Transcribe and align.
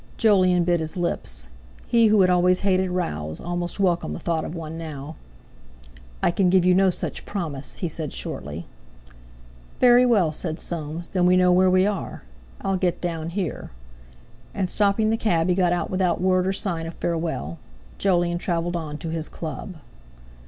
Jolyon 0.17 0.63
bit 0.63 0.79
his 0.79 0.97
lips; 0.97 1.49
he 1.85 2.07
who 2.07 2.21
had 2.21 2.29
always 2.31 2.61
hated 2.61 2.89
rows 2.89 3.39
almost 3.39 3.79
welcomed 3.79 4.15
the 4.15 4.19
thought 4.19 4.43
of 4.43 4.55
one 4.55 4.75
now. 4.75 5.15
"I 6.23 6.31
can 6.31 6.49
give 6.49 6.65
you 6.65 6.73
no 6.73 6.89
such 6.89 7.23
promise," 7.23 7.75
he 7.75 7.87
said 7.87 8.11
shortly. 8.11 8.65
"Very 9.79 10.03
well," 10.07 10.31
said 10.31 10.59
Soames, 10.59 11.09
"then 11.09 11.27
we 11.27 11.37
know 11.37 11.51
where 11.51 11.69
we 11.69 11.85
are. 11.85 12.23
I'll 12.61 12.77
get 12.77 12.99
down 12.99 13.29
here." 13.29 13.69
And 14.55 14.71
stopping 14.71 15.11
the 15.11 15.17
cab 15.17 15.49
he 15.49 15.53
got 15.53 15.71
out 15.71 15.91
without 15.91 16.19
word 16.19 16.47
or 16.47 16.53
sign 16.53 16.87
of 16.87 16.95
farewell. 16.95 17.59
Jolyon 17.99 18.39
travelled 18.39 18.75
on 18.75 18.97
to 18.97 19.09
his 19.09 19.29
Club. 19.29 19.75